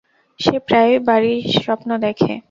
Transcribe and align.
সে 0.39 0.55
প্রায়ই 0.67 0.99
বাড়ির 1.07 1.41
স্বপ্ন 1.63 1.89
দেখে। 2.05 2.33